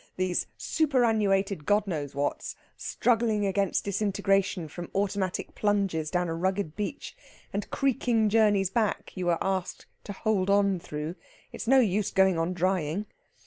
these 0.15 0.47
superannuated 0.57 1.63
God 1.63 1.85
knows 1.85 2.15
whats, 2.15 2.55
struggling 2.75 3.45
against 3.45 3.85
disintegration 3.85 4.67
from 4.67 4.89
automatic 4.95 5.53
plunges 5.53 6.09
down 6.09 6.27
a 6.27 6.33
rugged 6.33 6.75
beach, 6.75 7.15
and 7.53 7.69
creaking 7.69 8.27
journeys 8.27 8.71
back 8.71 9.11
you 9.15 9.29
are 9.29 9.37
asked 9.43 9.85
to 10.05 10.13
hold 10.13 10.49
on 10.49 10.79
through 10.79 11.13
it's 11.51 11.67
no 11.67 11.79
use 11.79 12.09
going 12.09 12.39
on 12.39 12.53
drying! 12.55 13.05